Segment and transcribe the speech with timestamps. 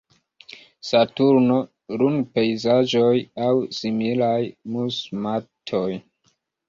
[0.91, 1.57] Saturno,
[2.01, 3.13] lunpejzaĝoj,
[3.49, 4.39] aŭ similaj
[4.75, 5.87] mus-matoj.